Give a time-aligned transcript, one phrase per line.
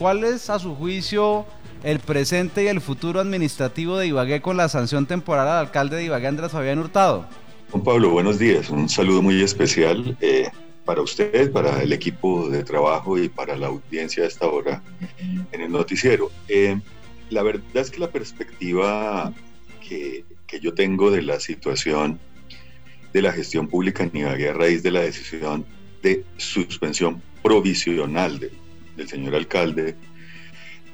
[0.00, 1.44] ¿Cuál es a su juicio
[1.82, 6.04] el presente y el futuro administrativo de Ibagué con la sanción temporal al alcalde de
[6.04, 7.26] Ibagué, Andrés Fabián Hurtado?
[7.72, 8.70] Juan Pablo, buenos días.
[8.70, 10.50] Un saludo muy especial eh,
[10.84, 14.84] para usted, para el equipo de trabajo y para la audiencia a esta hora
[15.50, 16.30] en el noticiero.
[16.46, 16.80] Eh,
[17.30, 19.32] la verdad es que la perspectiva
[19.80, 22.20] que, que, yo tengo de la situación
[23.12, 25.66] de la gestión pública en Ibagué a raíz de la decisión
[26.04, 28.52] de suspensión provisional de
[28.98, 29.94] del señor alcalde,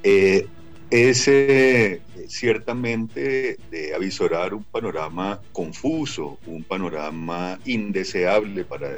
[0.02, 0.46] eh,
[0.90, 1.28] es
[2.28, 8.90] ciertamente de avisorar un panorama confuso, un panorama indeseable para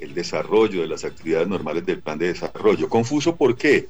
[0.00, 2.88] el desarrollo de las actividades normales del plan de desarrollo.
[2.88, 3.88] Confuso, ¿por qué?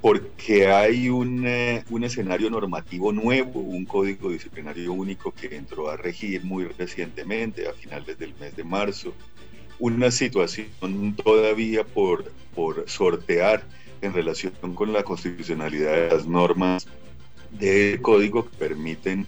[0.00, 5.96] Porque hay un, eh, un escenario normativo nuevo, un código disciplinario único que entró a
[5.96, 9.12] regir muy recientemente, a finales del mes de marzo,
[9.78, 10.68] una situación
[11.22, 13.62] todavía por, por sortear
[14.00, 16.86] en relación con la constitucionalidad de las normas
[17.50, 19.26] del código que permiten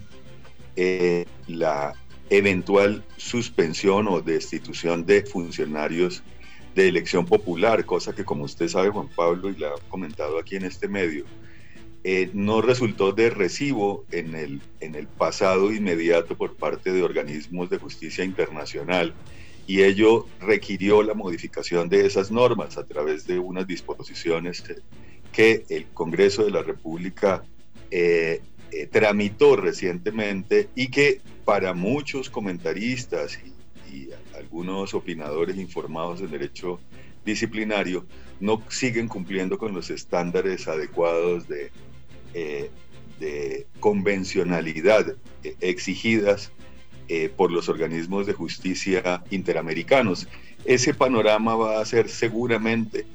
[0.75, 1.93] eh, la
[2.29, 6.23] eventual suspensión o destitución de funcionarios
[6.75, 10.55] de elección popular, cosa que como usted sabe Juan Pablo y la ha comentado aquí
[10.55, 11.25] en este medio,
[12.03, 17.69] eh, no resultó de recibo en el, en el pasado inmediato por parte de organismos
[17.69, 19.13] de justicia internacional
[19.71, 24.61] y ello requirió la modificación de esas normas a través de unas disposiciones
[25.31, 27.45] que el Congreso de la República
[27.89, 28.41] eh,
[28.73, 33.53] eh, tramitó recientemente y que para muchos comentaristas y,
[34.37, 36.81] algunos opinadores informados en derecho
[37.23, 38.05] disciplinario
[38.41, 41.71] no siguen cumpliendo con los estándares adecuados de,
[42.33, 42.69] eh,
[43.21, 45.15] de convencionalidad
[45.61, 46.51] exigidas
[47.13, 50.29] eh, por los organismos de justicia interamericanos.
[50.63, 53.05] Ese panorama va a hacer seguramente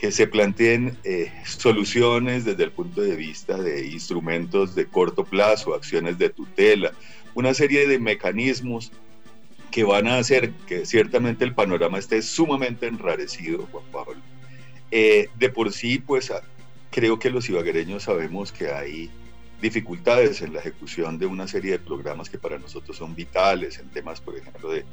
[0.00, 5.74] que se planteen eh, soluciones desde el punto de vista de instrumentos de corto plazo,
[5.74, 6.92] acciones de tutela,
[7.34, 8.92] una serie de mecanismos
[9.70, 14.22] que van a hacer que ciertamente el panorama esté sumamente enrarecido, Juan Pablo.
[14.90, 16.32] Eh, de por sí, pues
[16.88, 19.10] creo que los ibaguereños sabemos que hay
[19.64, 23.88] dificultades en la ejecución de una serie de programas que para nosotros son vitales, en
[23.88, 24.84] temas, por ejemplo, de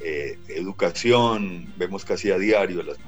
[0.00, 2.98] eh, educación, vemos casi a diario las,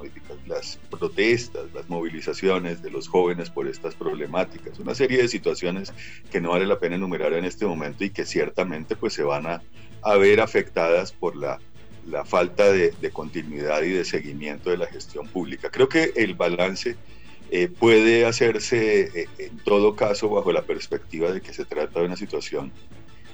[0.47, 5.93] las protestas, las movilizaciones de los jóvenes por estas problemáticas, una serie de situaciones
[6.31, 9.47] que no vale la pena enumerar en este momento y que ciertamente pues se van
[9.47, 9.63] a,
[10.19, 11.59] ver afectadas por la,
[12.07, 15.69] la falta de, de continuidad y de seguimiento de la gestión pública.
[15.69, 16.97] Creo que el balance
[17.51, 22.07] eh, puede hacerse eh, en todo caso bajo la perspectiva de que se trata de
[22.07, 22.73] una situación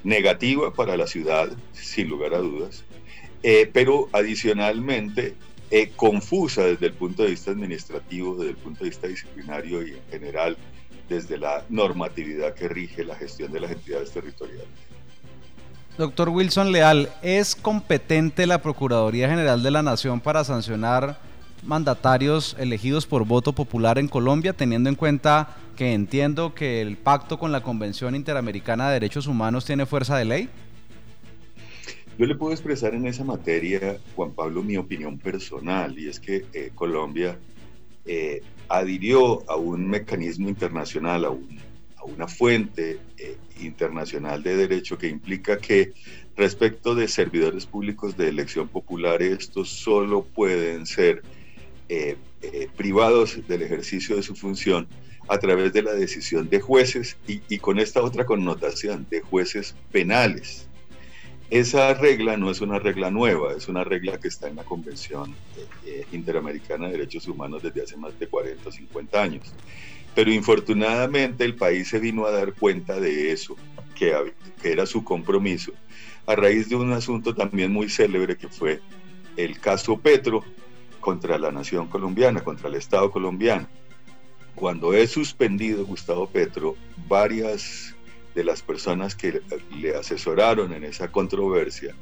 [0.04, 2.84] negativa para la ciudad, sin lugar a dudas,
[3.42, 5.34] eh, pero adicionalmente
[5.96, 10.02] confusa desde el punto de vista administrativo, desde el punto de vista disciplinario y en
[10.10, 10.58] general
[11.08, 14.68] desde la normatividad que rige la gestión de las entidades territoriales.
[15.96, 21.18] Doctor Wilson Leal, ¿es competente la Procuraduría General de la Nación para sancionar
[21.62, 27.38] mandatarios elegidos por voto popular en Colombia, teniendo en cuenta que entiendo que el pacto
[27.38, 30.48] con la Convención Interamericana de Derechos Humanos tiene fuerza de ley?
[32.18, 36.44] Yo le puedo expresar en esa materia, Juan Pablo, mi opinión personal, y es que
[36.52, 37.38] eh, Colombia
[38.04, 41.30] eh, adhirió a un mecanismo internacional, a,
[42.04, 45.92] una fuente eh, internacional de derecho que implica que
[46.36, 51.22] respecto de servidores públicos de elección popular, estos solo pueden ser
[51.94, 54.88] eh, eh, privados del ejercicio de su función
[55.28, 60.68] a través de la decisión de jueces y, con esta otra connotación de jueces penales.
[61.50, 65.34] Esa regla no es una regla nueva, es una regla que está en la Convención
[65.84, 69.52] eh, Interamericana de Derechos Humanos desde hace más de 40 o 50 años.
[70.14, 73.54] Pero infortunadamente el país se vino a dar cuenta de eso,
[73.94, 74.14] que,
[74.62, 75.74] que era su compromiso,
[76.24, 78.80] a raíz de un asunto también muy célebre que fue
[79.36, 80.42] el caso Petro,
[81.02, 83.66] contra la nación colombiana, contra el Estado colombiano.
[84.54, 86.76] Cuando es suspendido Gustavo Petro,
[87.08, 87.94] varias
[88.34, 89.42] de las personas que
[89.76, 91.94] le asesoraron en esa controversia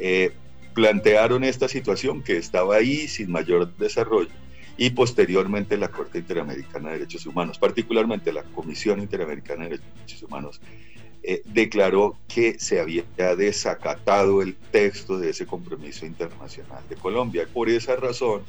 [0.00, 0.32] eh,
[0.74, 4.30] plantearon esta situación que estaba ahí sin mayor desarrollo
[4.76, 10.60] y posteriormente la Corte Interamericana de Derechos Humanos, particularmente la Comisión Interamericana de Derechos Humanos,
[11.22, 13.04] eh, declaró que se había
[13.36, 17.46] desacatado el texto de ese compromiso internacional de Colombia.
[17.52, 18.42] Por esa razón,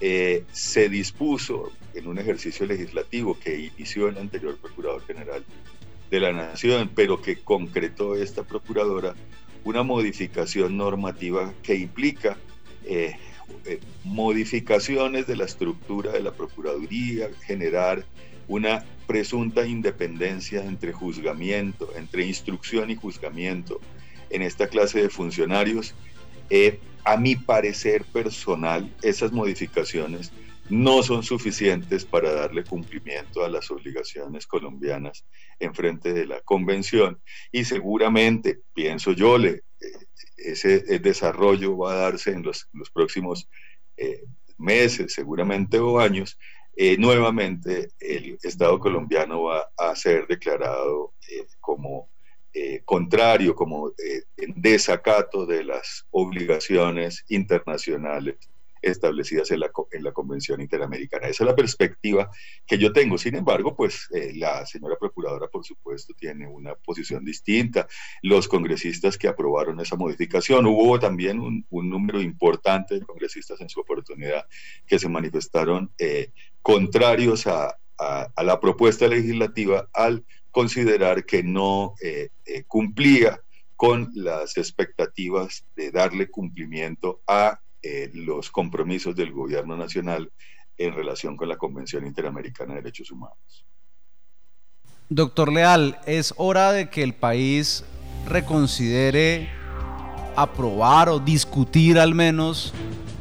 [0.00, 5.42] eh, se dispuso en un ejercicio legislativo que inició el anterior Procurador General
[6.10, 9.14] de la Nación, pero que concretó esta Procuradora
[9.64, 12.36] una modificación normativa que implica
[12.84, 13.16] eh,
[13.64, 18.04] eh, modificaciones de la estructura de la Procuraduría, generar
[18.48, 23.80] una presunta independencia entre juzgamiento, entre instrucción y juzgamiento
[24.30, 25.94] en esta clase de funcionarios.
[26.50, 30.32] Eh, a mi parecer personal, esas modificaciones
[30.68, 35.24] no son suficientes para darle cumplimiento a las obligaciones colombianas
[35.60, 37.20] en frente de la convención
[37.52, 39.62] y seguramente, pienso yo, eh,
[40.36, 43.48] ese desarrollo va a darse en los, próximos
[43.96, 44.24] eh,
[44.58, 46.38] meses, seguramente o años,
[46.76, 51.14] eh, nuevamente el Estado colombiano va a ser declarado
[51.60, 52.10] como
[52.86, 58.36] contrario, como en desacato de las obligaciones internacionales
[58.90, 61.28] establecidas en la, en la Convención Interamericana.
[61.28, 62.30] Esa es la perspectiva
[62.66, 63.18] que yo tengo.
[63.18, 67.86] Sin embargo, pues eh, la señora Procuradora, por supuesto, tiene una posición distinta.
[68.22, 73.68] Los congresistas que aprobaron esa modificación, hubo también un, un número importante de congresistas en
[73.68, 74.46] su oportunidad
[74.86, 76.30] que se manifestaron eh,
[76.62, 82.30] contrarios a, a, a, la propuesta legislativa al considerar que no eh,
[82.66, 83.40] cumplía
[83.76, 90.32] con las expectativas de darle cumplimiento a eh, los compromisos del gobierno nacional
[90.76, 93.64] en relación con la Convención Interamericana de Derechos Humanos.
[95.08, 97.84] Doctor Leal, es hora de que el país
[98.26, 99.48] reconsidere
[100.34, 102.74] aprobar o discutir al menos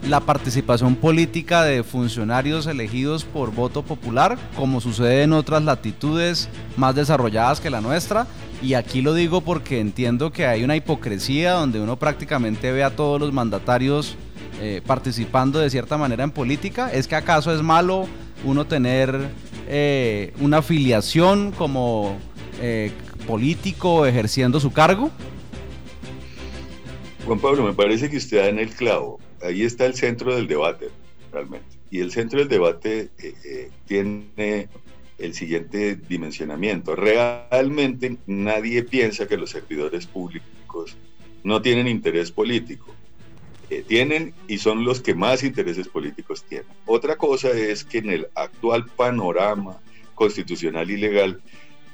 [0.07, 6.95] la participación política de funcionarios elegidos por voto popular, como sucede en otras latitudes más
[6.95, 8.25] desarrolladas que la nuestra.
[8.63, 12.95] Y aquí lo digo porque entiendo que hay una hipocresía donde uno prácticamente ve a
[12.95, 14.17] todos los mandatarios
[14.61, 16.89] eh, participando de cierta manera en política?
[16.91, 18.07] ¿Es que acaso es malo
[18.45, 19.29] uno tener
[19.67, 22.17] eh, una afiliación como
[22.61, 22.91] eh,
[23.27, 25.11] político ejerciendo su cargo?
[27.25, 29.19] Juan Pablo, me parece que usted da en el clavo.
[29.43, 30.89] Ahí está el centro del debate,
[31.33, 31.77] realmente.
[31.91, 33.09] Y el centro del debate
[33.85, 34.69] tiene
[35.17, 36.95] el siguiente dimensionamiento.
[36.95, 40.95] Realmente nadie piensa que los servidores públicos
[41.43, 42.94] no tienen interés político
[43.83, 46.67] tienen y son los que más intereses políticos tienen.
[46.85, 49.79] Otra cosa es que en el actual panorama
[50.13, 51.41] constitucional y legal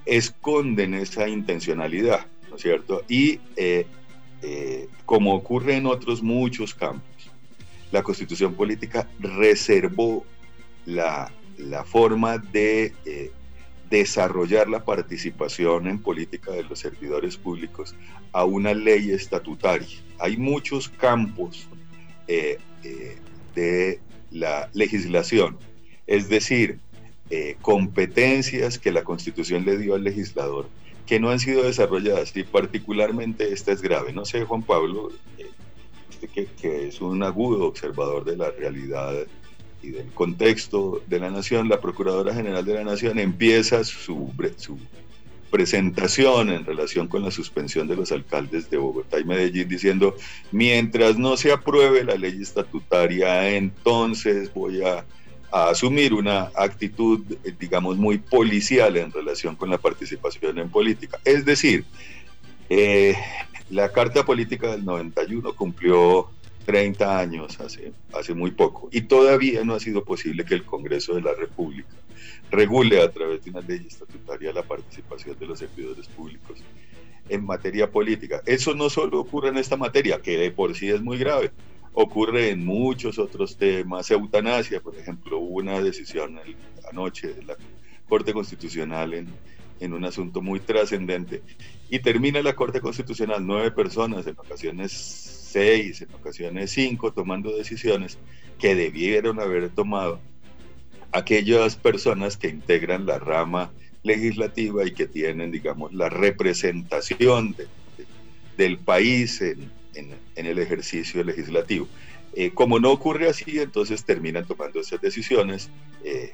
[0.06, 3.04] esconden esa intencionalidad, ¿no es cierto?
[3.08, 3.86] Y eh,
[4.42, 7.30] eh, como ocurre en otros muchos campos,
[7.92, 10.26] la constitución política reservó
[10.86, 13.32] la, la forma de eh,
[13.92, 17.94] desarrollar la participación en política de los servidores públicos
[18.32, 20.00] a una ley estatutaria.
[20.18, 21.68] Hay muchos campos
[22.28, 23.18] eh, eh,
[23.54, 24.00] de
[24.32, 25.58] la legislación,
[26.08, 26.80] es decir,
[27.30, 30.68] eh, competencias que la Constitución le dio al legislador
[31.06, 34.14] que no han sido desarrolladas y particularmente esta es grave.
[34.14, 35.12] No sé, Juan Pablo,
[36.10, 39.26] usted que, que es un agudo observador de la realidad
[39.82, 44.78] y del contexto de la nación, la Procuradora General de la Nación empieza su, su
[45.52, 50.16] presentación en relación con la suspensión de los alcaldes de Bogotá y Medellín diciendo,
[50.52, 55.06] mientras no se apruebe la ley estatutaria, entonces voy a,
[55.52, 57.20] asumir una actitud,
[57.60, 61.20] digamos, muy policial en relación con la participación en política.
[61.26, 61.84] Es decir,
[62.70, 63.18] eh,
[63.70, 66.30] la Carta Política del 91 cumplió
[66.66, 71.16] 30 años, hace, hace muy poco, y todavía no ha sido posible que el Congreso
[71.16, 71.90] de la República
[72.52, 76.60] regule a través de una ley estatutaria la participación de los servidores públicos
[77.30, 78.42] en materia política.
[78.46, 81.52] Eso no solo ocurre en esta materia, que de por sí es muy grave,
[81.94, 84.12] ocurre en muchos otros temas.
[84.12, 86.40] Eutanasia, por ejemplo, hubo una decisión
[86.92, 87.56] anoche de la
[88.08, 89.28] Corte Constitucional en,
[89.80, 91.42] en un asunto muy trascendente
[91.90, 98.18] y termina la Corte Constitucional nueve personas, en ocasiones seis, en ocasiones cinco, tomando decisiones
[98.60, 100.20] que debieron haber tomado
[101.12, 103.72] aquellas personas que integran la rama
[104.04, 107.56] legislativa y que tienen, digamos, la representación
[108.58, 109.70] del país en,
[110.36, 111.88] el ejercicio legislativo.
[112.34, 115.70] Eh, como no ocurre así, entonces terminan tomando esas decisiones
[116.04, 116.34] eh,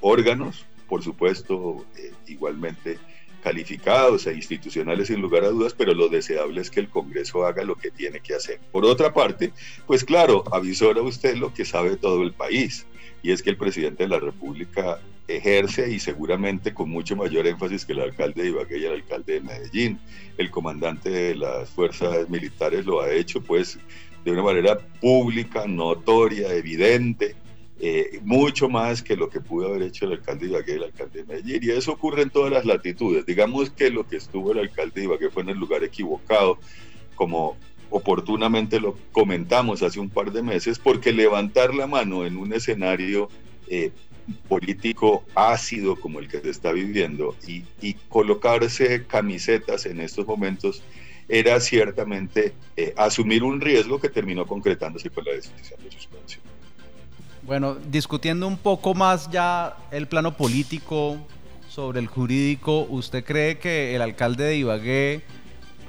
[0.00, 2.98] órganos, por supuesto, eh, igualmente
[3.46, 7.62] calificados e institucionales sin lugar a dudas, pero lo deseable es que el Congreso haga
[7.62, 8.58] lo que tiene que hacer.
[8.72, 9.52] Por otra parte,
[9.86, 12.88] pues claro, avisora usted lo que sabe todo el país,
[13.22, 14.98] y es que el presidente de la República
[15.28, 19.34] ejerce y seguramente con mucho mayor énfasis que el alcalde de Ibagué y el alcalde
[19.34, 20.00] de Medellín.
[20.38, 23.78] El comandante de las fuerzas militares lo ha hecho pues
[24.24, 27.36] de una manera pública, notoria, evidente,
[27.78, 30.84] eh, mucho más que lo que pudo haber hecho el alcalde de Ibagué y el
[30.84, 31.60] alcalde de Medellín.
[31.62, 33.26] Y eso ocurre en todas las latitudes.
[33.26, 36.58] Digamos que lo que estuvo el alcalde de Ibagué fue en el lugar equivocado,
[37.14, 37.56] como
[37.90, 43.28] oportunamente lo comentamos hace un par de meses, porque levantar la mano en un escenario
[43.68, 43.90] eh,
[44.48, 50.82] político ácido como el que se está viviendo y, colocarse camisetas en estos momentos
[51.28, 56.45] era ciertamente eh, asumir un riesgo que terminó concretándose con la decisión de suspensión.
[57.46, 61.16] Bueno, discutiendo un poco más ya el plano político
[61.68, 65.22] sobre el jurídico, ¿usted cree que el alcalde de Ibagué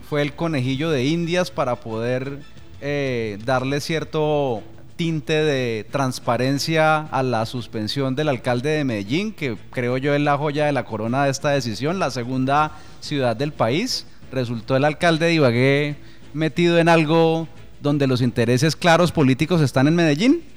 [0.08, 2.42] fue el conejillo de Indias para poder
[2.80, 4.62] eh, darle cierto
[4.98, 10.38] tinte de transparencia a la suspensión del alcalde de Medellín, que creo yo es la
[10.38, 14.06] joya de la corona de esta decisión, la segunda ciudad del país.
[14.32, 15.96] Resultó el alcalde de Ibagué
[16.36, 17.48] metido en algo
[17.82, 20.57] donde los intereses claros políticos están en Medellín.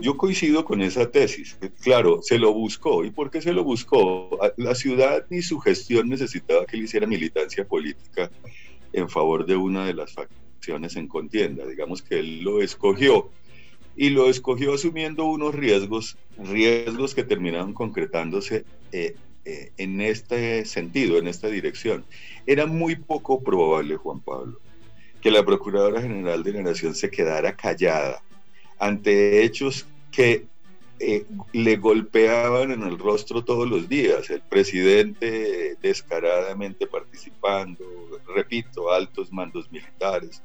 [0.00, 1.56] Yo, coincido con esa tesis.
[1.82, 3.04] Claro, se lo buscó.
[3.04, 4.38] ¿Y por qué se lo buscó?
[4.56, 8.30] La ciudad ni su gestión necesitaba que le hiciera militancia política
[8.92, 11.66] en favor de una de las facciones en contienda.
[11.66, 13.30] Digamos que él lo escogió
[13.96, 19.14] y lo escogió asumiendo unos riesgos, riesgos que terminaron concretándose eh,
[19.44, 22.04] eh, en este sentido, en esta dirección.
[22.46, 24.60] Era muy poco probable, Juan Pablo,
[25.20, 28.22] que la Procuradora General de la Nación se quedara callada
[28.82, 30.46] ante hechos que
[30.98, 37.84] eh, le golpeaban en el rostro todos los días, el presidente descaradamente participando,
[38.34, 40.42] repito, altos mandos militares,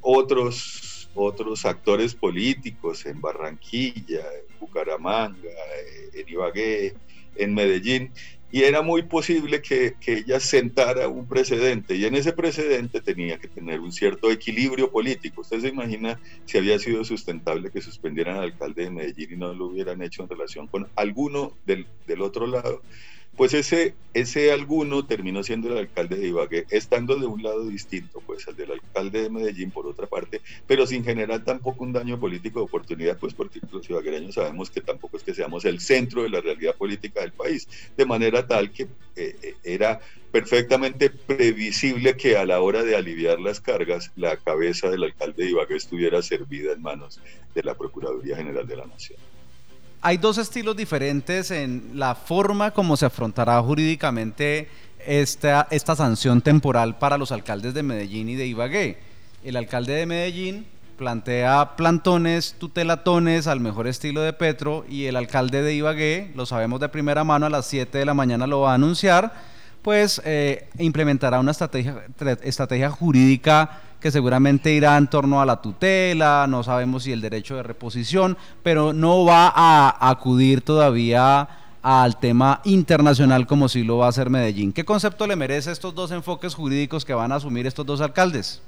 [0.00, 6.94] otros, otros actores políticos en Barranquilla, en Bucaramanga, eh, en Ibagué,
[7.36, 8.12] en Medellín,
[8.54, 13.36] y era muy posible que, que, ella sentara un precedente y en ese precedente tenía
[13.36, 15.40] que tener un cierto equilibrio político.
[15.40, 19.52] Usted se imagina si había sido sustentable que suspendieran al alcalde de Medellín y no
[19.52, 22.80] lo hubieran hecho en relación con alguno del, del otro lado
[23.36, 28.22] pues ese, ese alguno terminó siendo el alcalde de Ibagué, estando de un lado distinto,
[28.24, 32.18] pues al del alcalde de Medellín por otra parte, pero sin generar tampoco un daño
[32.18, 36.22] político de oportunidad, pues porque los ibaguereños sabemos que tampoco es que seamos el centro
[36.22, 38.84] de la realidad política del país, de manera tal que
[39.16, 40.00] eh, eh, era
[40.30, 45.50] perfectamente previsible que a la hora de aliviar las cargas, la cabeza del alcalde de
[45.50, 47.20] Ibagué estuviera servida en manos
[47.54, 49.18] de la Procuraduría General de la Nación
[50.04, 54.68] hay dos estilos diferentes en la forma como se afrontará jurídicamente
[55.06, 58.98] esta, sanción temporal para los alcaldes de Medellín y de Ibagué.
[59.44, 60.66] El alcalde de Medellín
[60.98, 66.80] plantea plantones, tutelatones al mejor estilo de Petro y el alcalde de Ibagué, lo sabemos
[66.80, 69.32] de primera mano, a las 7 de la mañana lo va a anunciar,
[69.80, 72.04] pues eh, implementará una estrategia,
[72.42, 77.56] estrategia jurídica que seguramente irá en torno a la tutela, no sabemos si el derecho
[77.56, 81.48] de reposición, pero no va a acudir todavía
[81.80, 84.74] al tema internacional como si lo va a hacer Medellín.
[84.74, 88.60] ¿Qué concepto le merece estos dos enfoques jurídicos que van a asumir estos dos alcaldes?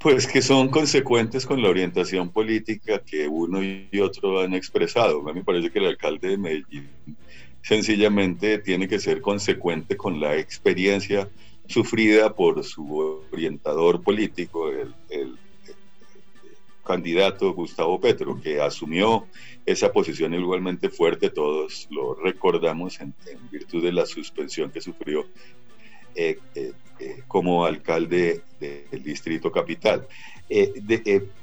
[0.00, 5.26] Pues que son consecuentes con la orientación política que uno y otro han expresado.
[5.26, 6.90] A mí me parece que el alcalde de Medellín
[7.62, 11.26] sencillamente tiene que ser consecuente con la experiencia
[11.68, 14.94] sufrida por su orientador político, el,
[16.84, 19.26] candidato Gustavo Petro, que asumió
[19.66, 23.12] esa posición igualmente fuerte, todos lo recordamos en,
[23.50, 25.26] virtud de la suspensión que sufrió
[26.14, 30.06] eh, eh, eh, como alcalde del Distrito Capital.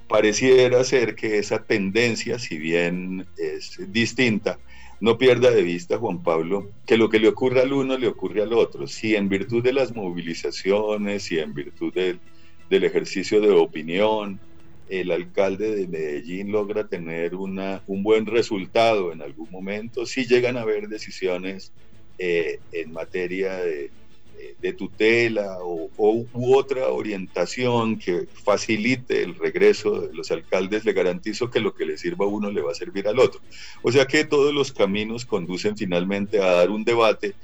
[0.08, 4.58] pareciera ser que esa tendencia, si bien es distinta,
[5.04, 8.42] no pierda de vista, Juan Pablo, que lo que le ocurre al uno le ocurre
[8.42, 8.88] al otro.
[8.88, 12.22] Si en virtud de las movilizaciones, si en virtud del,
[12.70, 14.40] ejercicio de opinión,
[14.88, 20.56] el alcalde de Medellín logra tener una, un buen resultado en algún momento, si llegan
[20.56, 21.74] a haber decisiones
[22.18, 23.92] eh, en materia de,
[24.62, 31.50] de tutela o, u otra orientación que facilite el regreso de los alcaldes, le garantizo
[31.50, 33.42] que lo que le sirva a uno le va a servir al otro.
[33.82, 37.36] O sea que todos los caminos conducen finalmente a dar un debate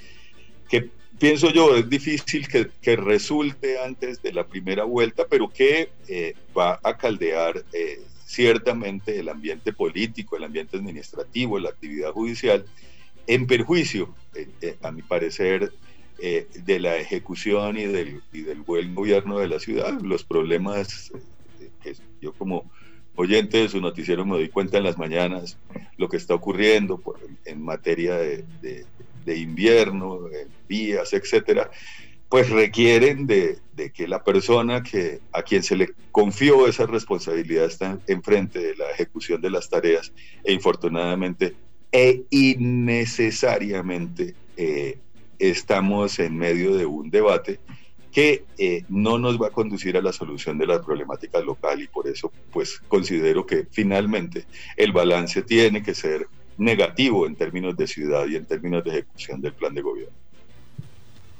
[0.70, 0.89] que
[1.20, 6.34] pienso yo es difícil que, que resulte antes de la primera vuelta, pero que eh,
[6.58, 12.65] va a caldear eh, ciertamente el ambiente político, el ambiente administrativo, la actividad judicial,
[13.27, 15.72] en perjuicio, eh, a mi parecer,
[16.22, 20.00] eh, de la ejecución y del, y del buen gobierno de la ciudad.
[20.02, 21.12] Los problemas
[21.60, 22.70] eh, que yo como
[23.16, 25.58] oyente de su noticiero me doy cuenta en las mañanas,
[25.98, 27.02] lo que está ocurriendo
[27.46, 28.46] en materia de,
[29.26, 31.70] de, invierno, en vías, etcétera,
[32.30, 37.66] pues requieren de, de, que la persona que, a quien se le confió esa responsabilidad
[37.66, 41.56] está enfrente de la ejecución de las tareas e infortunadamente
[41.92, 45.00] e innecesariamente eh,
[45.39, 47.60] estamos en medio de un debate
[48.12, 51.88] que eh, no nos va a conducir a la solución de la problemática local y
[51.88, 56.27] por eso pues considero que finalmente el balance tiene que ser
[56.58, 60.15] negativo en términos de ciudad y en términos de ejecución del plan de gobierno.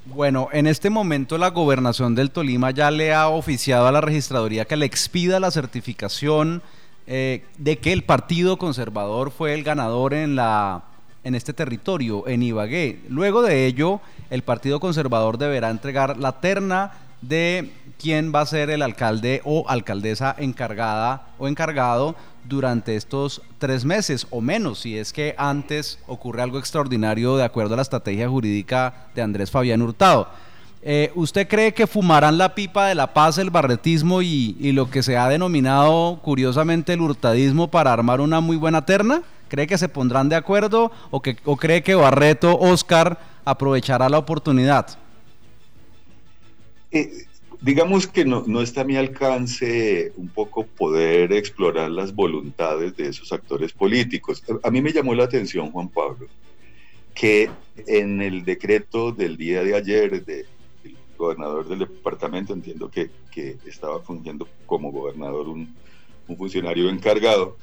[0.06, 4.65] Bueno, en este momento la gobernación del Tolima ya le ha oficiado a la registraduría
[4.65, 6.63] que le expida la certificación
[7.06, 10.84] eh, de que el Partido Conservador fue el ganador en la
[11.24, 13.02] en este territorio, en Ibagué.
[13.10, 18.70] Luego de ello, el Partido Conservador deberá entregar la terna de quién va a ser
[18.70, 22.16] el alcalde o alcaldesa encargada o encargado
[22.48, 27.74] durante estos tres meses o menos, si es que antes ocurre algo extraordinario de acuerdo
[27.74, 30.30] a la estrategia jurídica de Andrés Fabián Hurtado.
[30.82, 34.90] Eh, ¿Usted cree que fumarán la pipa de la paz, el barretismo y, y lo
[34.90, 39.22] que se ha denominado curiosamente el hurtadismo para armar una muy buena terna?
[39.50, 44.20] ¿Cree que se pondrán de acuerdo o, que, o cree que Barreto, Oscar, aprovechará la
[44.20, 44.98] oportunidad?
[46.91, 47.25] Eh,
[47.62, 53.08] digamos que no, no, está a mi alcance un poco poder explorar las voluntades de
[53.08, 54.44] esos actores políticos.
[54.63, 56.27] A, mí me llamó la atención, Juan Pablo,
[57.13, 57.50] que
[57.88, 60.46] en el decreto del día de ayer del
[61.18, 65.75] gobernador del departamento, entiendo que, que estaba fungiendo como gobernador un,
[66.27, 67.58] un funcionario encargado,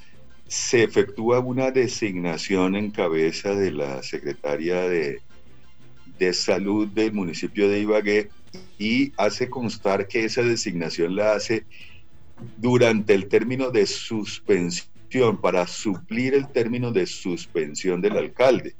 [0.48, 5.20] se efectúa una designación en cabeza de la secretaria de,
[6.18, 8.30] de salud del municipio de Ibagué
[8.78, 11.66] y hace constar que esa designación la hace
[12.56, 14.86] durante el término de suspensión,
[15.40, 18.74] para suplir el término de suspensión del alcalde.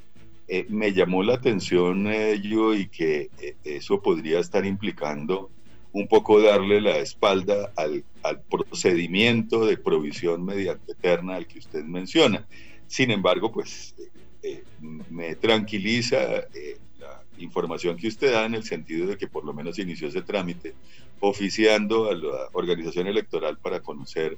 [0.49, 5.51] Eh, me llamó la atención ello y que eh, eso podría estar implicando
[5.93, 8.05] un poco darle la espalda al,
[8.49, 12.47] procedimiento de provisión mediante terna al que usted menciona.
[12.87, 14.11] Sin embargo, pues eh,
[14.43, 14.65] eh,
[15.11, 16.19] me tranquiliza
[16.53, 20.09] eh, la información que usted da en el sentido de que por lo menos inició
[20.09, 20.75] ese trámite
[21.21, 24.37] oficiando a la organización electoral para conocer,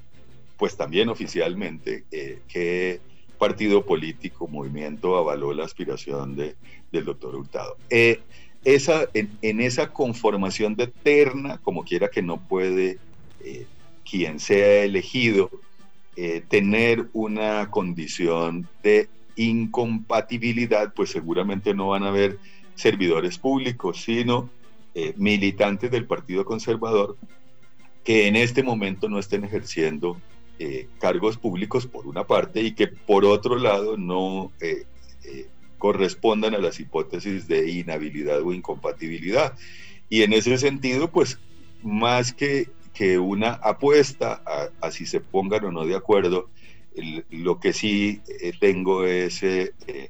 [0.57, 2.05] pues también oficialmente,
[2.47, 3.01] qué
[3.37, 6.55] partido político, movimiento avaló la aspiración de,
[6.91, 7.77] del doctor Hurtado
[8.65, 12.99] esa, en, esa conformación de terna, como quiera que no puede
[13.43, 13.65] eh,
[14.09, 15.49] quien sea elegido
[16.15, 22.37] eh, tener una condición de incompatibilidad, pues seguramente no van a haber
[22.75, 24.49] servidores públicos, sino
[24.93, 27.17] eh, militantes del Partido Conservador
[28.03, 30.19] que en este momento no estén ejerciendo
[30.99, 34.51] cargos públicos por una parte y que por otro lado no
[35.79, 39.55] correspondan a las hipótesis de inhabilidad o incompatibilidad.
[40.09, 41.39] Y en ese sentido, pues
[41.81, 44.43] más que, que una apuesta
[44.81, 46.49] a, si se pongan o no de acuerdo,
[47.31, 50.09] lo que sí eh, tengo es eh, eh,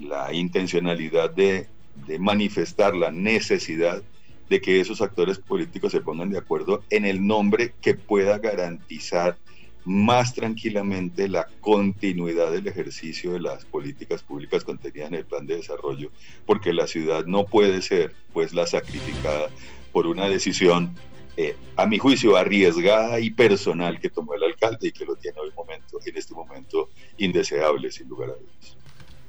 [0.00, 1.68] la intencionalidad de,
[2.06, 4.02] de manifestar la necesidad
[4.48, 9.36] de que esos actores políticos se pongan de acuerdo en el nombre que pueda garantizar
[9.84, 15.56] más tranquilamente la continuidad del ejercicio de las políticas públicas contenidas en el plan de
[15.56, 16.10] desarrollo,
[16.46, 19.48] porque la ciudad no puede ser pues la sacrificada
[19.92, 20.94] por una decisión,
[21.36, 25.38] eh, a mi juicio, arriesgada y personal que tomó el alcalde y que lo tiene
[25.40, 28.76] hoy momento, en este momento indeseable, sin lugar a dudas.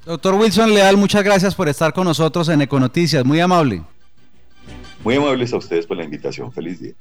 [0.05, 3.83] Doctor Wilson Leal, muchas gracias por estar con nosotros en Econoticias, muy amable.
[5.03, 6.93] Muy amables a ustedes por la invitación, feliz día.